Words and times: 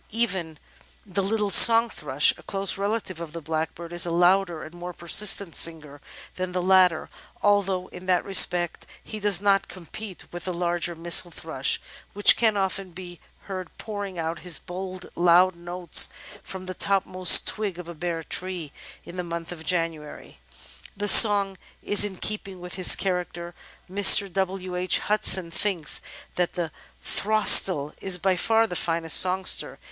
Even 0.09 0.57
the 1.05 1.21
little 1.21 1.51
Song 1.51 1.87
Thrush, 1.87 2.33
a 2.35 2.41
close 2.41 2.75
relative 2.75 3.21
of 3.21 3.33
the 3.33 3.39
Blackbird, 3.39 3.93
is 3.93 4.03
a 4.03 4.09
louder 4.09 4.63
and 4.63 4.73
more 4.73 4.93
persistent 4.93 5.55
singer 5.55 6.01
than 6.37 6.53
the 6.53 6.61
latter, 6.63 7.07
although 7.43 7.85
in 7.89 8.07
that 8.07 8.25
respect 8.25 8.87
he 9.03 9.19
does 9.19 9.39
not 9.41 9.67
compete 9.67 10.25
with 10.31 10.45
the 10.45 10.53
larger 10.55 10.95
Missel 10.95 11.29
Thrush, 11.29 11.79
which 12.13 12.35
can 12.35 12.57
often 12.57 12.89
be 12.93 13.19
heard 13.41 13.69
pouring 13.77 14.17
out 14.17 14.39
his 14.39 14.57
bold 14.57 15.07
loud 15.15 15.55
notes 15.55 16.09
from 16.41 16.65
the 16.65 16.73
topmost 16.73 17.45
twig 17.45 17.77
of 17.77 17.87
a 17.87 17.93
bare 17.93 18.23
tree 18.23 18.71
in 19.03 19.17
the 19.17 19.23
month 19.23 19.51
of 19.51 19.63
January. 19.63 20.39
The 20.97 21.07
song 21.07 21.57
is 21.83 22.03
in 22.03 22.15
keeping 22.15 22.59
with 22.59 22.73
his 22.73 22.95
character. 22.95 23.53
Mr. 23.87 24.33
W. 24.33 24.75
H. 24.75 24.97
Hudson 24.97 25.51
thinks 25.51 26.01
that 26.37 26.53
"The 26.53 26.71
Throstle 27.03 27.93
is 28.01 28.17
by 28.17 28.35
far 28.35 28.65
the 28.65 28.75
finest 28.75 29.19
songster. 29.19 29.77